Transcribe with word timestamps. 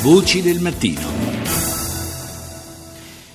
Voci 0.00 0.40
del 0.42 0.60
mattino. 0.60 1.00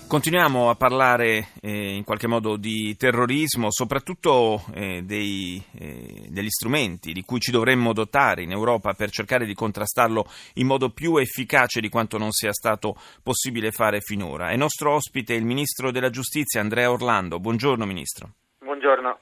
Continuiamo 0.08 0.70
a 0.70 0.75
parlare 0.75 1.50
eh, 1.62 1.96
in 1.96 2.05
qualche 2.05 2.28
modo 2.28 2.55
di 2.55 2.96
terrorismo, 2.96 3.70
soprattutto 3.70 4.63
eh, 4.73 5.01
dei, 5.03 5.61
eh, 5.77 6.27
degli 6.29 6.49
strumenti 6.49 7.11
di 7.11 7.23
cui 7.23 7.41
ci 7.41 7.51
dovremmo 7.51 7.91
dotare 7.91 8.43
in 8.43 8.52
Europa 8.52 8.93
per 8.93 9.09
cercare 9.09 9.45
di 9.45 9.54
contrastarlo 9.54 10.25
in 10.54 10.68
modo 10.68 10.89
più 10.91 11.18
efficace 11.18 11.81
di 11.81 11.89
quanto 11.89 12.18
non 12.18 12.32
sia 12.32 12.54
stato 12.54 12.95
possibile 13.21 13.71
fare 13.71 14.00
finora. 14.00 14.52
È 14.52 14.55
nostro 14.55 14.93
ospite 14.93 15.34
il 15.34 15.43
Ministro 15.43 15.91
della 15.91 16.09
Giustizia 16.09 16.61
Andrea 16.61 16.89
Orlando. 16.89 17.41
Buongiorno 17.41 17.86
Ministro. 17.86 18.30
Buongiorno. 18.59 19.20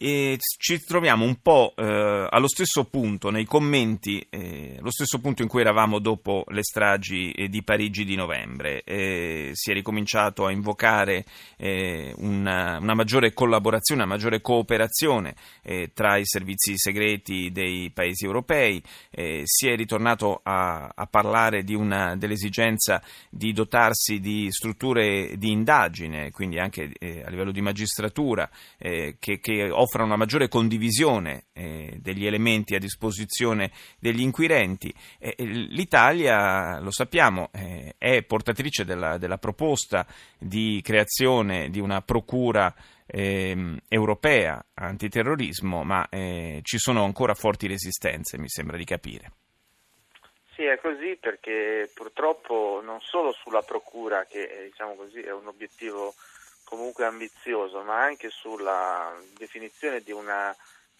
E 0.00 0.38
ci 0.58 0.80
troviamo 0.84 1.24
un 1.24 1.40
po' 1.42 1.74
eh, 1.76 2.28
allo 2.30 2.46
stesso 2.46 2.84
punto 2.84 3.30
nei 3.30 3.44
commenti, 3.44 4.24
eh, 4.30 4.76
allo 4.78 4.92
stesso 4.92 5.18
punto 5.18 5.42
in 5.42 5.48
cui 5.48 5.60
eravamo 5.60 5.98
dopo 5.98 6.44
le 6.50 6.62
stragi 6.62 7.32
eh, 7.32 7.48
di 7.48 7.64
Parigi 7.64 8.04
di 8.04 8.14
novembre. 8.14 8.84
Eh, 8.84 9.50
si 9.54 9.72
è 9.72 9.74
ricominciato 9.74 10.46
a 10.46 10.52
invocare 10.52 11.24
eh, 11.56 12.14
una, 12.18 12.78
una, 12.78 12.94
maggiore 12.94 13.32
collaborazione, 13.32 14.02
una 14.02 14.12
maggiore 14.12 14.40
cooperazione 14.40 15.34
eh, 15.64 15.90
tra 15.92 16.16
i 16.16 16.24
servizi 16.24 16.74
segreti 16.76 17.50
dei 17.50 17.90
paesi 17.90 18.24
europei, 18.24 18.80
si 19.10 19.68
è 19.68 19.74
ritornato 19.74 20.40
a, 20.44 20.92
a 20.94 21.06
parlare 21.06 21.64
di 21.64 21.74
una, 21.74 22.14
dell'esigenza 22.14 23.02
di 23.28 23.52
dotarsi 23.52 24.20
di 24.20 24.46
strutture 24.50 25.36
di 25.36 25.50
indagine, 25.50 26.30
quindi 26.30 26.58
anche 26.58 26.92
a 27.24 27.30
livello 27.30 27.50
di 27.50 27.60
magistratura, 27.60 28.48
che, 28.78 29.16
che 29.18 29.70
offra 29.88 30.04
una 30.04 30.16
maggiore 30.16 30.48
condivisione 30.48 31.46
eh, 31.54 31.96
degli 31.98 32.26
elementi 32.26 32.74
a 32.74 32.78
disposizione 32.78 33.70
degli 33.98 34.20
inquirenti. 34.20 34.92
Eh, 35.18 35.34
L'Italia, 35.38 36.78
lo 36.78 36.90
sappiamo, 36.90 37.48
eh, 37.54 37.94
è 37.96 38.22
portatrice 38.22 38.84
della, 38.84 39.16
della, 39.16 39.38
proposta 39.38 40.06
di 40.38 40.80
creazione 40.82 41.70
di 41.70 41.80
una 41.80 42.02
procura 42.02 42.74
ehm, 43.06 43.78
europea 43.88 44.62
antiterrorismo, 44.74 45.82
ma 45.84 46.06
eh, 46.10 46.60
ci 46.62 46.76
sono 46.76 47.04
ancora 47.04 47.32
forti 47.32 47.66
resistenze, 47.66 48.38
mi 48.38 48.48
sembra 48.48 48.76
di 48.76 48.84
capire. 48.84 49.32
Sì, 50.54 50.64
è 50.64 50.78
così 50.80 51.16
perché 51.18 51.90
purtroppo 51.94 52.82
non 52.84 53.00
solo 53.00 53.32
sulla 53.32 53.62
procura, 53.62 54.26
che 54.28 54.42
eh, 54.42 54.64
diciamo 54.64 54.96
così, 54.96 55.20
è 55.20 55.32
un 55.32 55.46
obiettivo 55.46 56.12
comunque 56.68 57.06
ambizioso, 57.06 57.80
ma 57.82 58.02
anche 58.02 58.28
sulla 58.28 59.16
definizione 59.38 60.02
di 60.02 60.12
una 60.12 60.54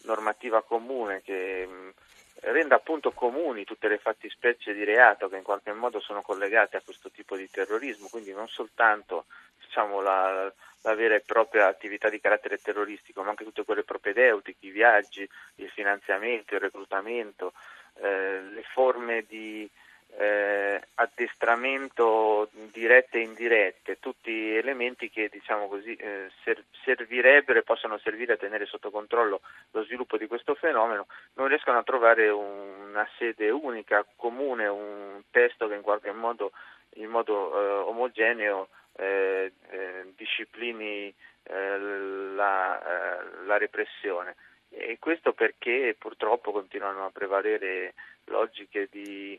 normativa 0.04 0.62
comune 0.62 1.20
che 1.20 1.92
renda 2.40 2.76
appunto 2.76 3.12
comuni 3.12 3.64
tutte 3.64 3.88
le 3.88 3.98
fattispecie 3.98 4.72
di 4.72 4.84
reato 4.84 5.28
che 5.28 5.36
in 5.36 5.42
qualche 5.42 5.72
modo 5.72 6.00
sono 6.00 6.22
collegate 6.22 6.78
a 6.78 6.82
questo 6.82 7.10
tipo 7.10 7.36
di 7.36 7.50
terrorismo, 7.50 8.08
quindi 8.08 8.32
non 8.32 8.48
soltanto 8.48 9.26
diciamo, 9.62 10.00
la, 10.00 10.50
la, 10.82 10.94
vera 10.94 11.16
e 11.16 11.20
propria 11.20 11.66
attività 11.66 12.08
di 12.08 12.20
carattere 12.20 12.56
terroristico, 12.56 13.22
ma 13.22 13.28
anche 13.28 13.44
tutte 13.44 13.64
quelle 13.64 13.82
propedeutiche, 13.82 14.66
i 14.66 14.70
viaggi, 14.70 15.28
il 15.56 15.68
finanziamento, 15.68 16.54
il 16.54 16.60
reclutamento, 16.60 17.52
eh, 18.00 18.40
le 18.40 18.62
forme 18.72 19.26
di 19.28 19.68
eh, 20.16 20.80
addestramento 20.94 22.48
dirette 22.72 23.18
e 23.18 23.22
indirette, 23.22 23.98
tutti 24.00 24.54
elementi 24.54 25.10
che 25.10 25.28
diciamo 25.30 25.68
così, 25.68 25.94
eh, 25.94 26.30
ser- 26.42 26.64
servirebbero 26.82 27.58
e 27.58 27.62
possono 27.62 27.98
servire 27.98 28.32
a 28.32 28.36
tenere 28.36 28.66
sotto 28.66 28.90
controllo 28.90 29.40
lo 29.72 29.84
sviluppo 29.84 30.16
di 30.16 30.26
questo 30.26 30.54
fenomeno, 30.54 31.06
non 31.34 31.48
riescono 31.48 31.78
a 31.78 31.82
trovare 31.82 32.28
un- 32.28 32.88
una 32.88 33.08
sede 33.18 33.50
unica, 33.50 34.04
comune, 34.16 34.66
un 34.66 35.22
testo 35.30 35.68
che 35.68 35.74
in 35.74 35.82
qualche 35.82 36.12
modo 36.12 36.52
in 36.94 37.08
modo 37.10 37.52
eh, 37.52 37.72
omogeneo 37.88 38.68
eh, 38.96 39.52
eh, 39.70 40.12
disciplini 40.16 41.14
eh, 41.44 41.78
la, 41.78 43.22
la 43.44 43.58
repressione. 43.58 44.34
E 44.70 44.98
questo 44.98 45.32
perché 45.32 45.94
purtroppo 45.98 46.52
continuano 46.52 47.04
a 47.06 47.10
prevalere 47.10 47.94
logiche 48.24 48.88
di 48.90 49.38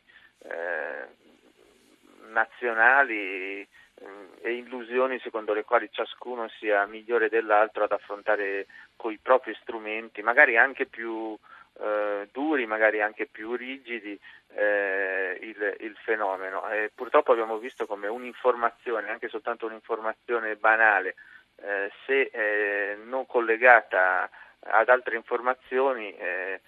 nazionali 2.30 3.66
mm, 4.02 4.26
e 4.40 4.52
illusioni 4.54 5.18
secondo 5.20 5.52
le 5.52 5.64
quali 5.64 5.88
ciascuno 5.90 6.48
sia 6.58 6.86
migliore 6.86 7.28
dell'altro 7.28 7.84
ad 7.84 7.92
affrontare 7.92 8.66
con 8.96 9.12
i 9.12 9.18
propri 9.18 9.54
strumenti, 9.60 10.22
magari 10.22 10.56
anche 10.56 10.86
più 10.86 11.36
eh, 11.78 12.28
duri, 12.32 12.66
magari 12.66 13.00
anche 13.00 13.26
più 13.26 13.54
rigidi, 13.54 14.18
eh, 14.54 15.38
il, 15.40 15.76
il, 15.80 15.96
fenomeno. 16.04 16.68
E 16.70 16.90
purtroppo 16.94 17.32
abbiamo 17.32 17.58
visto 17.58 17.86
come 17.86 18.06
un'informazione, 18.08 19.10
anche 19.10 19.28
soltanto 19.28 19.66
un'informazione 19.66 20.56
banale, 20.56 21.14
eh, 21.56 21.90
se 22.04 22.30
eh, 22.32 22.98
non 23.04 23.26
collegata 23.26 24.28
ad 24.60 24.88
altre 24.88 25.16
informazioni, 25.16 26.14
eh, 26.16 26.60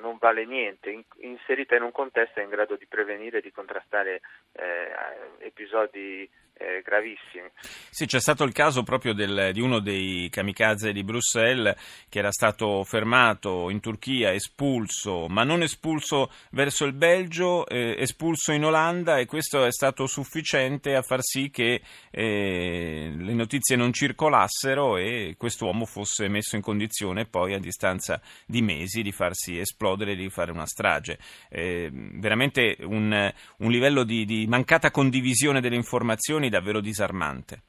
non 0.00 0.16
vale 0.18 0.44
niente, 0.44 1.04
inserita 1.18 1.76
in 1.76 1.82
un 1.82 1.92
contesto 1.92 2.40
è 2.40 2.42
in 2.42 2.48
grado 2.48 2.76
di 2.76 2.86
prevenire 2.86 3.38
e 3.38 3.42
di 3.42 3.52
contrastare 3.52 4.20
eh, 4.52 4.90
episodi 5.38 6.28
eh, 6.60 6.82
gravissimi. 6.84 7.48
Sì, 7.88 8.04
c'è 8.04 8.20
stato 8.20 8.44
il 8.44 8.52
caso 8.52 8.82
proprio 8.82 9.14
del, 9.14 9.50
di 9.52 9.60
uno 9.60 9.80
dei 9.80 10.28
kamikaze 10.28 10.92
di 10.92 11.02
Bruxelles 11.02 11.74
che 12.08 12.18
era 12.18 12.30
stato 12.30 12.84
fermato 12.84 13.70
in 13.70 13.80
Turchia, 13.80 14.32
espulso, 14.32 15.26
ma 15.28 15.42
non 15.42 15.62
espulso 15.62 16.30
verso 16.50 16.84
il 16.84 16.92
Belgio, 16.92 17.66
eh, 17.66 17.96
espulso 17.98 18.52
in 18.52 18.64
Olanda 18.64 19.18
e 19.18 19.24
questo 19.24 19.64
è 19.64 19.72
stato 19.72 20.06
sufficiente 20.06 20.94
a 20.94 21.02
far 21.02 21.22
sì 21.22 21.50
che 21.50 21.80
eh, 22.10 23.12
le 23.16 23.32
notizie 23.32 23.76
non 23.76 23.92
circolassero 23.92 24.98
e 24.98 25.36
quest'uomo 25.38 25.86
fosse 25.86 26.28
messo 26.28 26.56
in 26.56 26.62
condizione 26.62 27.24
poi 27.24 27.54
a 27.54 27.58
distanza 27.58 28.20
di 28.44 28.60
mesi 28.60 29.00
di 29.02 29.12
farsi 29.12 29.58
esplodere, 29.58 30.14
di 30.14 30.28
fare 30.28 30.52
una 30.52 30.66
strage. 30.66 31.18
Eh, 31.48 31.88
veramente 31.92 32.76
un, 32.80 33.32
un 33.56 33.70
livello 33.70 34.04
di, 34.04 34.26
di 34.26 34.46
mancata 34.46 34.90
condivisione 34.90 35.62
delle 35.62 35.76
informazioni 35.76 36.48
davvero 36.50 36.80
disarmante. 36.80 37.62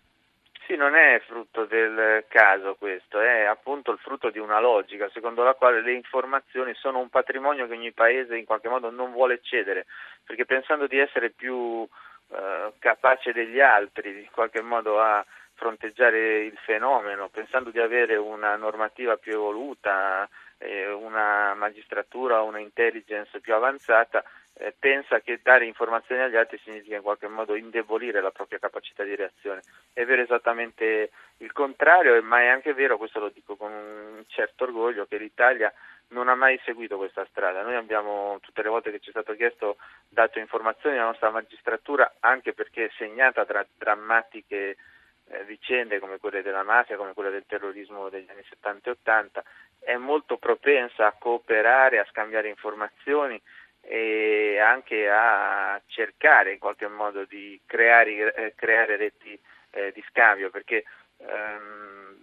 Sì, 0.68 0.76
non 0.76 0.96
è 0.96 1.22
frutto 1.26 1.66
del 1.66 2.24
caso 2.28 2.76
questo, 2.76 3.20
è 3.20 3.44
appunto 3.44 3.92
il 3.92 3.98
frutto 3.98 4.30
di 4.30 4.40
una 4.40 4.60
logica 4.62 5.10
secondo 5.12 5.44
la 5.44 5.54
quale 5.54 5.82
le 5.82 5.92
informazioni 5.94 6.74
sono 6.76 7.00
un 7.00 7.10
patrimonio 7.10 7.68
che 7.68 7.74
ogni 7.74 7.92
paese 7.92 8.38
in 8.38 8.46
qualche 8.46 8.70
modo 8.70 8.90
non 8.90 9.12
vuole 9.12 9.40
cedere, 9.42 9.86
perché 10.24 10.46
pensando 10.46 10.88
di 10.88 10.98
essere 10.98 11.30
più 11.30 11.86
eh, 12.30 12.72
capace 12.80 13.34
degli 13.34 13.60
altri, 13.60 14.22
in 14.22 14.32
qualche 14.32 14.62
modo 14.62 15.02
a 15.02 15.26
fronteggiare 15.56 16.46
il 16.46 16.58
fenomeno, 16.64 17.28
pensando 17.28 17.70
di 17.70 17.80
avere 17.80 18.16
una 18.16 18.56
normativa 18.56 19.18
più 19.18 19.34
evoluta, 19.34 20.28
eh, 20.58 20.90
una 20.90 21.54
magistratura, 21.54 22.42
una 22.42 22.60
intelligence 22.60 23.40
più 23.42 23.54
avanzata, 23.54 24.24
eh, 24.62 24.76
pensa 24.78 25.20
che 25.22 25.40
dare 25.42 25.66
informazioni 25.66 26.22
agli 26.22 26.36
altri 26.36 26.60
significa 26.64 26.96
in 26.96 27.02
qualche 27.02 27.28
modo 27.28 27.56
indebolire 27.56 28.22
la 28.22 28.30
propria 28.30 28.60
capacità 28.60 29.04
di 29.04 29.16
reazione. 29.16 29.62
È 29.92 30.06
vero 30.06 30.22
esattamente 30.22 31.10
il 31.38 31.52
contrario, 31.52 32.22
ma 32.22 32.42
è 32.42 32.48
anche 32.48 32.74
vero, 32.74 32.98
questo 32.98 33.20
lo 33.20 33.30
dico 33.30 33.56
con 33.56 33.72
un 33.72 34.24
certo 34.28 34.66
orgoglio, 34.66 35.08
che 35.08 35.18
l'Italia 35.18 35.74
non 36.10 36.28
ha 36.28 36.36
mai 36.36 36.60
seguito 36.64 36.98
questa 36.98 37.26
strada. 37.30 37.64
Noi 37.64 37.76
abbiamo 37.76 38.38
tutte 38.42 38.62
le 38.62 38.70
volte 38.70 38.92
che 38.92 39.00
ci 39.00 39.08
è 39.08 39.12
stato 39.12 39.34
chiesto 39.36 39.78
dato 40.08 40.38
informazioni 40.38 40.98
alla 40.98 41.08
nostra 41.08 41.32
magistratura, 41.32 42.16
anche 42.20 42.54
perché 42.54 42.86
è 42.86 42.92
segnata 42.98 43.46
tra 43.46 43.66
drammatiche 43.78 44.78
eh, 45.26 45.44
vicende 45.46 46.00
come 46.00 46.20
quelle 46.20 46.44
della 46.44 46.64
mafia, 46.64 46.98
come 46.98 47.14
quelle 47.14 47.32
del 47.32 47.46
terrorismo 47.48 48.10
degli 48.10 48.30
anni 48.30 48.44
70 48.48 48.90
e 48.90 48.92
80, 48.92 49.44
è 49.80 49.96
molto 49.96 50.38
propensa 50.38 51.08
a 51.08 51.16
cooperare, 51.18 51.98
a 51.98 52.08
scambiare 52.10 52.50
informazioni 52.50 53.42
e 53.82 54.60
anche 54.60 55.10
a 55.10 55.82
cercare 55.88 56.54
in 56.54 56.60
qualche 56.60 56.88
modo 56.88 57.26
di 57.26 57.60
creare, 57.66 58.34
eh, 58.34 58.54
creare 58.56 58.96
reti 58.96 59.40
eh, 59.72 59.92
di 59.92 60.04
scambio 60.08 60.50
perché 60.50 60.84
ehm, 61.18 62.16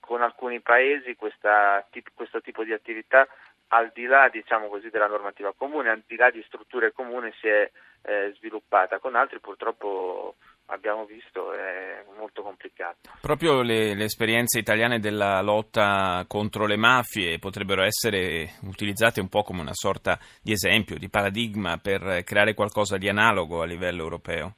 con 0.00 0.22
alcuni 0.22 0.60
paesi 0.60 1.16
questa, 1.16 1.86
questo 2.14 2.40
tipo 2.40 2.64
di 2.64 2.72
attività 2.72 3.26
al 3.68 3.90
di 3.94 4.04
là 4.06 4.28
diciamo 4.28 4.68
così, 4.68 4.90
della 4.90 5.06
normativa 5.06 5.52
comune, 5.56 5.90
al 5.90 6.02
di 6.06 6.16
là 6.16 6.30
di 6.30 6.42
strutture 6.42 6.92
comuni 6.92 7.32
si 7.40 7.48
è 7.48 7.70
eh, 8.02 8.32
sviluppata, 8.36 8.98
con 8.98 9.14
altri 9.14 9.38
purtroppo 9.40 10.36
abbiamo 10.70 11.04
visto 11.04 11.52
è 11.52 12.04
molto 12.16 12.42
complicato. 12.42 13.10
Proprio 13.20 13.62
le, 13.62 13.94
le, 13.94 14.04
esperienze 14.04 14.58
italiane 14.58 14.98
della 14.98 15.40
lotta 15.42 16.24
contro 16.26 16.66
le 16.66 16.76
mafie 16.76 17.38
potrebbero 17.38 17.82
essere 17.82 18.54
utilizzate 18.62 19.20
un 19.20 19.28
po' 19.28 19.42
come 19.42 19.60
una 19.60 19.74
sorta 19.74 20.18
di 20.42 20.52
esempio, 20.52 20.98
di 20.98 21.08
paradigma 21.08 21.78
per 21.78 22.22
creare 22.24 22.54
qualcosa 22.54 22.96
di 22.96 23.08
analogo 23.08 23.62
a 23.62 23.66
livello 23.66 24.02
europeo? 24.02 24.54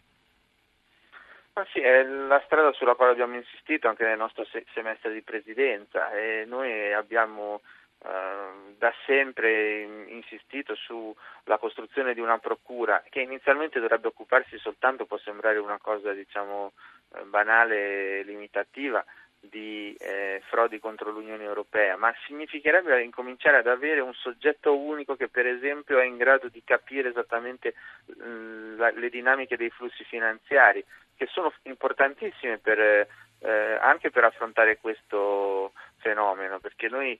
Ma 1.54 1.66
sì, 1.70 1.80
è 1.80 2.02
la 2.02 2.40
strada 2.46 2.72
sulla 2.72 2.94
quale 2.94 3.12
abbiamo 3.12 3.36
insistito 3.36 3.86
anche 3.86 4.04
nel 4.04 4.16
nostro 4.16 4.46
semestre 4.72 5.12
di 5.12 5.20
presidenza 5.20 6.10
e 6.12 6.44
noi 6.46 6.94
abbiamo 6.94 7.60
da 8.02 8.92
sempre 9.06 9.82
insistito 10.08 10.74
sulla 10.74 11.58
costruzione 11.58 12.14
di 12.14 12.20
una 12.20 12.38
procura 12.38 13.02
che 13.08 13.20
inizialmente 13.20 13.78
dovrebbe 13.78 14.08
occuparsi 14.08 14.58
soltanto, 14.58 15.06
può 15.06 15.18
sembrare 15.18 15.58
una 15.58 15.78
cosa 15.78 16.12
diciamo 16.12 16.72
eh, 17.14 17.22
banale 17.22 18.18
e 18.18 18.22
limitativa, 18.24 19.04
di 19.44 19.92
eh, 19.98 20.40
frodi 20.48 20.78
contro 20.78 21.10
l'Unione 21.10 21.42
Europea, 21.42 21.96
ma 21.96 22.14
significherebbe 22.26 23.02
incominciare 23.02 23.56
ad 23.56 23.66
avere 23.66 24.00
un 24.00 24.14
soggetto 24.14 24.78
unico 24.78 25.16
che 25.16 25.28
per 25.28 25.46
esempio 25.46 25.98
è 25.98 26.04
in 26.04 26.16
grado 26.16 26.48
di 26.48 26.62
capire 26.64 27.08
esattamente 27.08 27.74
mh, 28.06 28.24
mm, 28.24 28.78
la, 28.78 28.90
le 28.90 29.08
dinamiche 29.10 29.56
dei 29.56 29.70
flussi 29.70 30.04
finanziari, 30.04 30.84
che 31.16 31.26
sono 31.26 31.52
importantissime 31.62 32.58
per, 32.58 32.78
eh, 32.78 33.78
anche 33.80 34.10
per 34.10 34.24
affrontare 34.24 34.78
questo 34.78 35.72
fenomeno, 35.98 36.60
perché 36.60 36.88
noi 36.88 37.18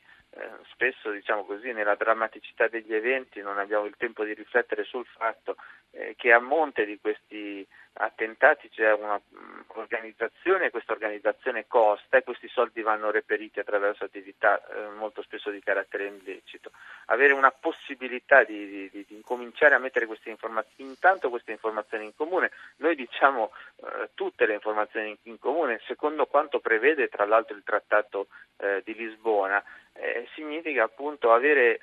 spesso 0.73 1.11
diciamo 1.11 1.45
così, 1.45 1.73
nella 1.73 1.95
drammaticità 1.95 2.69
degli 2.69 2.95
eventi 2.95 3.41
non 3.41 3.59
abbiamo 3.59 3.85
il 3.85 3.97
tempo 3.97 4.25
di 4.25 4.35
riflettere 4.35 4.85
sul 4.85 5.07
fatto 5.07 5.57
eh, 5.91 6.15
che 6.17 6.33
a 6.33 6.41
monte 6.41 6.87
di 6.87 6.99
questi 7.01 7.67
attentati 7.95 8.71
c'è 8.71 8.93
un'organizzazione 8.93 10.67
mm, 10.67 10.71
questa 10.71 10.93
organizzazione 10.93 11.67
costa 11.67 12.17
e 12.17 12.23
questi 12.23 12.49
soldi 12.49 12.81
vanno 12.81 13.11
reperiti 13.11 13.61
attraverso 13.61 14.05
attività 14.05 14.61
eh, 14.65 14.89
molto 14.97 15.23
spesso 15.23 15.51
di 15.51 15.61
carattere 15.61 16.07
illecito. 16.07 16.71
Avere 17.07 17.35
una 17.35 17.51
possibilità 17.51 18.45
di, 18.45 18.91
di, 18.91 19.05
di 19.07 19.15
incominciare 19.15 19.75
a 19.75 19.79
mettere 19.79 20.07
queste 20.07 20.31
informazioni, 20.31 20.91
intanto 20.91 21.29
queste 21.29 21.53
informazioni 21.53 22.05
in 22.05 22.15
comune, 22.17 22.51
noi 22.77 22.95
diciamo 22.95 23.53
eh, 23.77 24.11
tutte 24.15 24.47
le 24.47 24.55
informazioni 24.55 25.11
in, 25.11 25.17
in, 25.25 25.39
comune, 25.39 25.81
secondo 25.87 26.27
quanto 26.27 26.61
prevede 26.61 27.09
tra 27.09 27.27
l'altro 27.27 27.57
il 27.57 27.63
Trattato 27.63 28.29
eh, 28.57 28.81
di 28.85 28.95
Lisbona, 28.95 29.63
eh, 29.93 30.27
significa 30.35 30.85
appunto 30.85 31.33
avere 31.33 31.77
eh, 31.77 31.81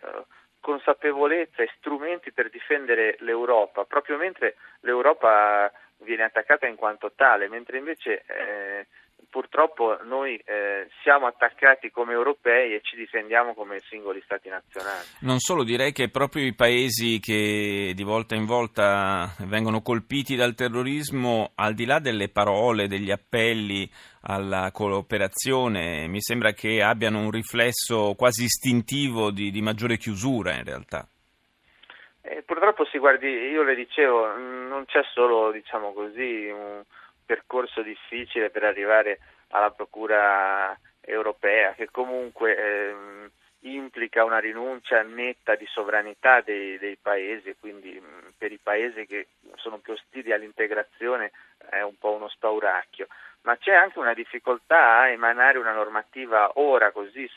consapevolezza 0.60 1.64
e 1.64 1.72
strumenti 1.78 2.32
per 2.32 2.50
difendere 2.50 3.16
l'Europa, 3.20 3.86
proprio 3.86 4.18
mentre 4.18 4.56
l'Europa 4.82 5.72
viene 6.00 6.24
attaccata 6.24 6.68
in 6.68 6.76
quanto 6.76 7.12
tale, 7.16 7.48
mentre 7.48 7.78
invece 7.78 8.24
eh, 8.28 8.88
purtroppo 9.30 9.98
noi 10.04 10.36
eh, 10.38 10.88
siamo 11.04 11.28
attaccati 11.28 11.92
come 11.92 12.14
europei 12.14 12.74
e 12.74 12.82
ci 12.82 12.96
difendiamo 12.96 13.54
come 13.54 13.80
singoli 13.90 14.22
stati 14.24 14.50
nazionali. 14.50 15.06
Non 15.22 15.40
solo, 15.40 15.64
direi 15.64 15.92
che 15.92 16.10
proprio 16.10 16.46
i 16.46 16.56
paesi 16.56 17.20
che 17.20 17.94
di 17.96 18.04
volta 18.04 18.36
in 18.36 18.46
volta 18.46 19.36
vengono 19.46 19.82
colpiti 19.82 20.36
dal 20.36 20.56
terrorismo, 20.56 21.52
al 21.56 21.74
di 21.74 21.86
là 21.86 22.00
delle 22.00 22.30
parole, 22.30 22.88
degli 22.88 23.12
appelli 23.12 23.90
alla 24.22 24.72
cooperazione, 24.72 26.08
mi 26.08 26.22
sembra 26.22 26.52
che 26.52 26.82
abbiano 26.82 27.20
un 27.20 27.32
riflesso 27.32 28.16
quasi 28.16 28.44
istintivo 28.44 29.32
di, 29.32 29.52
di 29.52 29.62
maggiore 29.62 29.98
chiusura 29.98 30.56
in 30.56 30.64
realtà. 30.64 31.08
Eh, 32.32 32.44
purtroppo 32.44 32.86
si 32.86 33.00
guardi, 33.00 33.28
io 33.28 33.64
le 33.64 33.74
dicevo, 33.74 34.38
non 34.38 34.86
c'è 34.86 35.02
solo 35.14 35.50
diciamo 35.52 35.94
così, 35.94 36.48
un 36.48 36.84
percorso 37.26 37.82
difficile 37.82 38.52
per 38.52 38.64
arrivare 38.64 39.18
alla 39.48 39.72
Procura 39.72 40.78
europea, 41.02 41.74
che 41.74 41.90
comunque 41.90 42.56
ehm, 42.56 43.32
implica 43.62 44.24
una 44.26 44.38
rinuncia 44.38 45.02
netta 45.02 45.56
di 45.56 45.66
sovranità 45.66 46.42
dei, 46.42 46.78
dei 46.78 46.98
paesi, 47.02 47.56
quindi 47.60 48.00
mh, 48.00 48.34
per 48.38 48.52
i 48.52 48.60
paesi 48.62 49.08
che 49.08 49.30
sono 49.56 49.80
più 49.80 49.94
ostili 49.94 50.32
all'integrazione 50.32 51.32
è 51.68 51.82
un 51.82 51.98
po' 51.98 52.12
uno 52.12 52.30
spauracchio, 52.30 53.08
ma 53.50 53.58
c'è 53.58 53.74
anche 53.74 53.98
una 53.98 54.14
difficoltà 54.14 55.00
a 55.00 55.10
emanare 55.10 55.58
una 55.58 55.74
normativa 55.74 56.52
ora, 56.60 56.92
così 56.92 57.28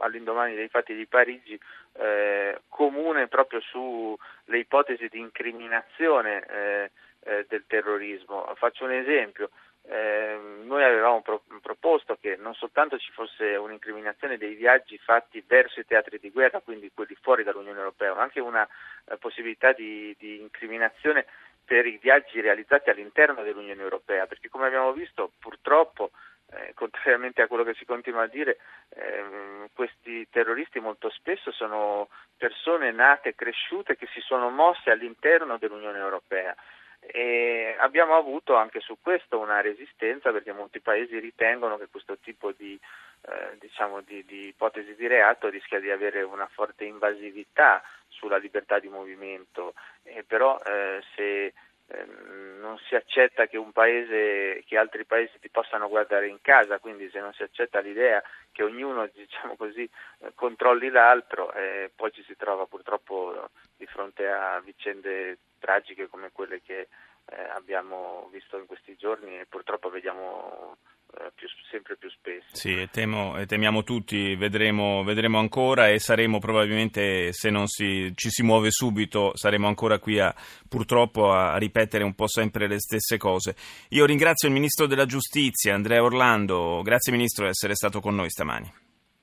all'indomani 0.00 0.54
dei 0.54 0.68
fatti 0.68 0.94
di 0.94 1.06
Parigi, 1.06 1.58
eh, 1.94 2.60
comune 2.68 3.28
proprio 3.28 3.60
sulle 3.60 4.58
ipotesi 4.58 5.08
di 5.08 5.18
incriminazione. 5.18 6.44
Eh, 6.44 6.90
eh, 7.28 7.44
del 7.48 7.64
terrorismo. 7.66 8.50
Faccio 8.54 8.84
un 8.84 8.92
esempio. 8.92 9.50
Eh, 9.90 10.38
noi 10.64 10.84
avevamo 10.84 11.22
pro- 11.22 11.42
proposto 11.62 12.16
che 12.20 12.36
non 12.36 12.54
soltanto 12.54 12.98
ci 12.98 13.10
fosse 13.12 13.56
un'incriminazione 13.56 14.36
dei 14.36 14.54
viaggi 14.54 14.98
fatti 14.98 15.42
verso 15.46 15.80
i 15.80 15.86
teatri 15.86 16.18
di 16.18 16.30
guerra, 16.30 16.60
quindi 16.60 16.90
quelli 16.92 17.16
fuori 17.20 17.42
dall'Unione 17.42 17.78
Europea, 17.78 18.14
ma 18.14 18.22
anche 18.22 18.40
una 18.40 18.66
eh, 19.06 19.16
possibilità 19.16 19.72
di, 19.72 20.14
di, 20.18 20.40
incriminazione 20.40 21.26
per 21.68 21.84
i 21.84 21.98
viaggi 22.00 22.40
realizzati 22.40 22.88
all'interno 22.88 23.42
dell'Unione 23.42 23.82
Europea, 23.82 24.26
perché 24.26 24.48
come 24.48 24.68
abbiamo 24.68 24.90
visto 24.94 25.32
purtroppo, 25.38 26.12
eh, 26.50 26.72
contrariamente 26.72 27.42
a 27.42 27.46
quello 27.46 27.62
che 27.62 27.74
si 27.74 27.84
continua 27.84 28.22
a 28.22 28.26
dire, 28.26 28.56
ehm, 28.88 29.66
questi 29.74 30.26
terroristi 30.30 30.80
molto 30.80 31.10
spesso 31.10 31.52
sono 31.52 32.08
persone 32.38 32.90
nate 32.90 33.34
cresciute 33.34 33.96
che 33.96 34.08
si 34.14 34.20
sono 34.20 34.48
mosse 34.48 34.90
all'interno 34.90 35.58
dell'Unione 35.58 35.98
Europea. 35.98 36.56
E 37.00 37.76
abbiamo 37.78 38.16
avuto 38.16 38.56
anche 38.56 38.80
su 38.80 38.96
questo 39.02 39.38
una 39.38 39.60
resistenza 39.60 40.32
perché 40.32 40.52
molti 40.52 40.80
paesi 40.80 41.18
ritengono 41.18 41.76
che 41.76 41.88
questo 41.90 42.16
tipo 42.16 42.50
di, 42.52 42.80
eh, 43.22 43.56
diciamo 43.58 44.00
di, 44.00 44.24
di 44.24 44.48
ipotesi 44.48 44.94
di 44.94 45.06
reato 45.06 45.48
rischia 45.48 45.80
di 45.80 45.90
avere 45.90 46.22
una 46.22 46.46
forte 46.46 46.84
invasività 46.84 47.82
sulla 48.08 48.36
libertà 48.36 48.78
di 48.78 48.88
movimento, 48.88 49.74
eh, 50.02 50.24
però 50.24 50.58
eh, 50.64 51.02
se 51.14 51.52
ehm, 51.86 52.58
non 52.60 52.78
si 52.78 52.94
accetta 52.94 53.46
che 53.46 53.58
paese, 53.72 54.62
che 54.66 54.76
altri 54.76 55.04
paesi 55.04 55.38
ti 55.40 55.48
possano 55.48 55.88
guardare 55.88 56.28
in 56.28 56.38
casa, 56.40 56.78
quindi 56.78 57.08
se 57.10 57.20
non 57.20 57.32
si 57.32 57.42
accetta 57.42 57.80
l'idea 57.80 58.22
che 58.52 58.62
ognuno 58.62 59.08
diciamo 59.14 59.56
così, 59.56 59.88
controlli 60.34 60.90
l'altro, 60.90 61.52
eh, 61.52 61.90
poi 61.94 62.12
ci 62.12 62.22
si 62.24 62.36
trova 62.36 62.66
purtroppo 62.66 63.48
di 63.76 63.86
fronte 63.86 64.28
a 64.28 64.60
vicende 64.60 65.38
tragiche 65.58 66.08
come 66.08 66.30
quelle 66.32 66.60
che 66.62 66.88
eh, 67.30 67.42
abbiamo 67.54 68.28
visto 68.32 68.58
in 68.58 68.66
questi 68.66 68.96
giorni 68.96 69.38
e 69.38 69.46
purtroppo 69.46 69.90
vediamo 69.90 70.76
eh, 70.80 70.97
più, 71.34 71.48
sempre 71.70 71.96
più 71.96 72.08
spesso. 72.10 72.46
Sì, 72.52 72.80
e, 72.80 72.88
temo, 72.90 73.36
e 73.38 73.46
temiamo 73.46 73.82
tutti, 73.82 74.34
vedremo, 74.36 75.02
vedremo, 75.04 75.38
ancora 75.38 75.88
e 75.88 75.98
saremo 75.98 76.38
probabilmente, 76.38 77.32
se 77.32 77.50
non 77.50 77.66
si, 77.66 78.12
ci 78.14 78.30
si 78.30 78.42
muove 78.42 78.70
subito, 78.70 79.36
saremo 79.36 79.66
ancora 79.66 79.98
qui 79.98 80.18
a, 80.18 80.34
purtroppo 80.68 81.30
a 81.32 81.56
ripetere 81.56 82.04
un 82.04 82.14
po' 82.14 82.28
sempre 82.28 82.68
le 82.68 82.78
stesse 82.78 83.16
cose. 83.16 83.54
Io 83.90 84.04
ringrazio 84.04 84.48
il 84.48 84.54
Ministro 84.54 84.86
della 84.86 85.06
Giustizia, 85.06 85.74
Andrea 85.74 86.02
Orlando, 86.02 86.80
grazie 86.82 87.12
Ministro 87.12 87.44
di 87.44 87.50
essere 87.50 87.74
stato 87.74 88.00
con 88.00 88.14
noi 88.14 88.30
stamani. 88.30 88.72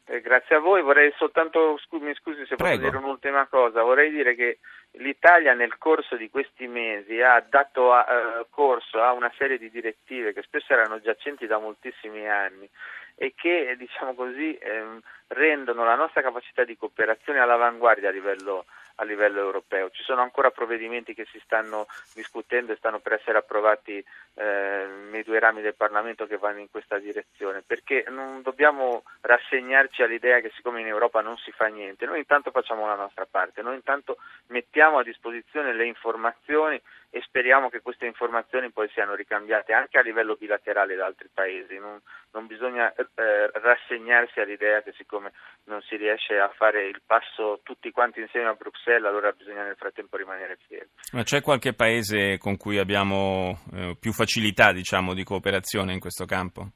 Eh, 0.07 0.21
grazie 0.21 0.55
a 0.55 0.59
voi, 0.59 0.83
vorrei 0.83 1.11
soltanto, 1.17 1.77
mi 1.99 2.13
scusi 2.15 2.45
se 2.45 2.55
Prego. 2.55 2.77
posso 2.77 2.89
dire 2.89 2.97
un'ultima 2.97 3.47
cosa, 3.47 3.81
vorrei 3.81 4.11
dire 4.11 4.35
che 4.35 4.59
l'Italia 4.97 5.53
nel 5.53 5.77
corso 5.77 6.15
di 6.15 6.29
questi 6.29 6.67
mesi 6.67 7.21
ha 7.21 7.43
dato 7.47 7.91
uh, 7.91 8.45
corso 8.49 9.01
a 9.01 9.11
una 9.11 9.31
serie 9.37 9.57
di 9.57 9.69
direttive 9.69 10.33
che 10.33 10.41
spesso 10.41 10.73
erano 10.73 10.99
giacenti 11.01 11.47
da 11.47 11.59
moltissimi 11.59 12.27
anni 12.29 12.69
e 13.15 13.33
che 13.35 13.75
diciamo 13.77 14.13
così, 14.13 14.57
ehm, 14.57 14.99
rendono 15.27 15.85
la 15.85 15.95
nostra 15.95 16.21
capacità 16.21 16.63
di 16.63 16.77
cooperazione 16.77 17.39
all'avanguardia 17.39 18.09
a 18.09 18.11
livello 18.11 18.65
a 18.95 19.03
livello 19.03 19.39
europeo. 19.39 19.89
Ci 19.89 20.03
sono 20.03 20.21
ancora 20.21 20.51
provvedimenti 20.51 21.13
che 21.13 21.25
si 21.25 21.39
stanno 21.43 21.87
discutendo 22.13 22.71
e 22.71 22.77
stanno 22.77 22.99
per 22.99 23.13
essere 23.13 23.37
approvati 23.37 24.03
eh, 24.35 24.87
nei 25.09 25.23
due 25.23 25.39
rami 25.39 25.61
del 25.61 25.75
Parlamento 25.75 26.27
che 26.27 26.37
vanno 26.37 26.59
in 26.59 26.69
questa 26.69 26.97
direzione, 26.97 27.61
perché 27.61 28.05
non 28.09 28.41
dobbiamo 28.41 29.03
rassegnarci 29.21 30.03
all'idea 30.03 30.39
che 30.39 30.51
siccome 30.55 30.81
in 30.81 30.87
Europa 30.87 31.21
non 31.21 31.37
si 31.37 31.51
fa 31.51 31.67
niente, 31.67 32.05
noi 32.05 32.19
intanto 32.19 32.51
facciamo 32.51 32.85
la 32.85 32.95
nostra 32.95 33.25
parte, 33.25 33.61
noi 33.61 33.75
intanto 33.75 34.17
mettiamo 34.47 34.99
a 34.99 35.03
disposizione 35.03 35.73
le 35.73 35.85
informazioni 35.85 36.81
e 37.09 37.21
speriamo 37.21 37.69
che 37.69 37.81
queste 37.81 38.05
informazioni 38.05 38.71
poi 38.71 38.89
siano 38.89 39.15
ricambiate 39.15 39.71
anche 39.71 39.97
a 39.97 40.01
livello 40.01 40.35
bilaterale 40.35 40.95
da 40.95 41.05
altri 41.05 41.29
paesi, 41.33 41.77
non, 41.77 42.01
non 42.35 42.47
bisogna 42.47 42.93
eh, 42.93 43.49
rassegnarsi 43.53 44.41
all'idea 44.41 44.81
che 44.81 44.93
siccome 44.97 45.31
non 45.65 45.81
si 45.81 45.95
riesce 45.95 46.37
a 46.37 46.49
fare 46.49 46.85
il 46.85 47.01
passo 47.05 47.61
tutti 47.63 47.89
quanti 47.91 48.19
insieme 48.19 48.49
a 48.49 48.53
Bruxelles 48.53 49.07
allora 49.07 49.31
bisogna 49.31 49.63
nel 49.63 49.77
frattempo 49.77 50.17
rimanere 50.17 50.57
fermi. 50.67 50.91
Ma 51.13 51.23
c'è 51.23 51.41
qualche 51.41 51.73
paese 51.73 52.37
con 52.37 52.57
cui 52.57 52.77
abbiamo 52.77 53.57
eh, 53.73 53.95
più 53.97 54.11
facilità 54.11 54.73
diciamo, 54.73 55.13
di 55.13 55.23
cooperazione 55.23 55.93
in 55.93 55.99
questo 56.01 56.25
campo? 56.25 56.67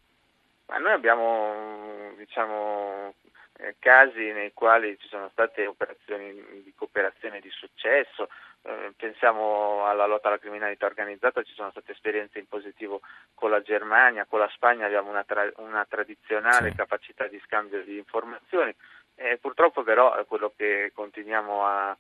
Ma 0.68 0.78
noi 0.78 0.94
abbiamo 0.94 2.14
diciamo, 2.16 3.14
eh, 3.58 3.76
casi 3.80 4.32
nei 4.32 4.54
quali 4.54 4.98
ci 5.00 5.08
sono 5.08 5.30
state 5.32 5.66
operazioni 5.66 6.34
di 6.64 6.74
cooperazione 6.76 7.40
di 7.40 7.50
successo, 7.50 8.30
pensiamo 8.96 9.86
alla 9.86 10.06
lotta 10.06 10.28
alla 10.28 10.38
criminalità 10.38 10.86
organizzata, 10.86 11.44
ci 11.44 11.54
sono 11.54 11.72
state 11.72 11.94
esperienze 11.94 12.40
in 12.40 12.48
positivo 12.48 13.02
con 13.34 13.50
la 13.50 13.62
Germania, 13.62 14.26
con 14.26 14.40
la 14.40 14.50
Spagna 14.54 14.86
abbiamo 14.86 15.10
una, 15.10 15.24
tra- 15.24 15.52
una 15.58 15.86
tradizionale 15.86 16.72
sì. 16.72 16.76
capacità 16.76 17.28
di 17.28 17.42
scambio 17.46 17.84
di 17.84 17.98
informazioni, 17.98 18.74
eh, 19.16 19.38
purtroppo 19.38 19.84
però 19.84 20.24
quello 20.26 20.54
che 20.56 20.92
continuiamo 20.94 21.66
a, 21.66 21.90
a, 21.90 21.98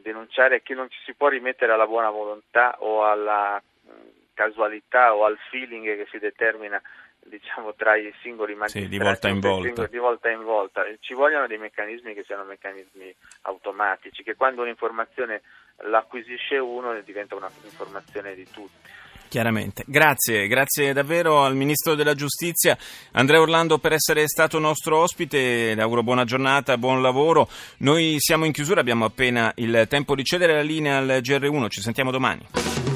denunciare 0.00 0.56
è 0.56 0.62
che 0.62 0.74
non 0.74 0.90
ci 0.90 0.98
si 1.04 1.14
può 1.14 1.28
rimettere 1.28 1.72
alla 1.72 1.86
buona 1.86 2.10
volontà 2.10 2.76
o 2.80 3.04
alla 3.04 3.60
mh, 3.82 3.90
casualità 4.34 5.14
o 5.14 5.24
al 5.24 5.38
feeling 5.50 5.84
che 5.84 6.06
si 6.10 6.18
determina 6.18 6.80
diciamo, 7.24 7.74
tra 7.74 7.96
i 7.96 8.12
singoli 8.22 8.54
magistrati. 8.54 8.86
Sì, 8.86 8.98
di 8.98 9.02
volta 9.02 9.28
in 9.28 9.40
volta. 9.40 9.86
Di 9.86 9.98
volta 9.98 10.30
in 10.30 10.42
volta. 10.42 10.84
Ci 11.00 11.14
vogliono 11.14 11.46
dei 11.46 11.58
meccanismi 11.58 12.14
che 12.14 12.24
siano 12.24 12.44
meccanismi 12.44 13.14
automatici, 13.42 14.22
che 14.22 14.34
quando 14.34 14.62
un'informazione 14.62 15.42
l'acquisisce 15.88 16.58
uno 16.58 16.98
diventa 17.04 17.34
un'informazione 17.34 18.34
di 18.34 18.46
tutti. 18.50 18.88
Chiaramente. 19.30 19.84
Grazie, 19.86 20.48
grazie 20.48 20.92
davvero 20.92 21.44
al 21.44 21.54
Ministro 21.54 21.94
della 21.94 22.14
Giustizia 22.14 22.76
Andrea 23.12 23.40
Orlando 23.40 23.78
per 23.78 23.92
essere 23.92 24.26
stato 24.26 24.58
nostro 24.58 24.98
ospite, 24.98 25.72
le 25.72 25.82
auguro 25.82 26.02
buona 26.02 26.24
giornata, 26.24 26.76
buon 26.76 27.00
lavoro. 27.00 27.48
Noi 27.78 28.16
siamo 28.18 28.44
in 28.44 28.50
chiusura, 28.50 28.80
abbiamo 28.80 29.04
appena 29.04 29.52
il 29.56 29.86
tempo 29.88 30.16
di 30.16 30.24
cedere 30.24 30.54
la 30.54 30.62
linea 30.62 30.98
al 30.98 31.20
GR1, 31.22 31.68
ci 31.68 31.80
sentiamo 31.80 32.10
domani. 32.10 32.89